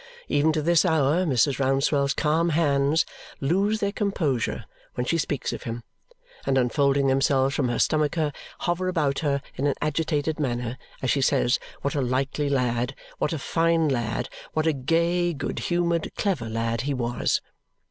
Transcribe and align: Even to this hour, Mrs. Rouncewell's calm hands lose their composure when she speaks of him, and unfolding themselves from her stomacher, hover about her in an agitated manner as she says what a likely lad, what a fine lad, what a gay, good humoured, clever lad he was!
Even 0.27 0.51
to 0.53 0.63
this 0.63 0.83
hour, 0.83 1.25
Mrs. 1.27 1.59
Rouncewell's 1.59 2.15
calm 2.15 2.49
hands 2.49 3.05
lose 3.39 3.81
their 3.81 3.91
composure 3.91 4.65
when 4.95 5.05
she 5.05 5.19
speaks 5.19 5.53
of 5.53 5.61
him, 5.61 5.83
and 6.43 6.57
unfolding 6.57 7.05
themselves 7.05 7.53
from 7.53 7.69
her 7.69 7.77
stomacher, 7.77 8.31
hover 8.61 8.87
about 8.87 9.19
her 9.19 9.43
in 9.57 9.67
an 9.67 9.75
agitated 9.79 10.39
manner 10.39 10.79
as 11.03 11.11
she 11.11 11.21
says 11.21 11.59
what 11.83 11.93
a 11.93 12.01
likely 12.01 12.49
lad, 12.49 12.95
what 13.19 13.31
a 13.31 13.37
fine 13.37 13.89
lad, 13.89 14.27
what 14.53 14.65
a 14.65 14.73
gay, 14.73 15.35
good 15.35 15.59
humoured, 15.59 16.11
clever 16.15 16.49
lad 16.49 16.81
he 16.81 16.95
was! 16.95 17.39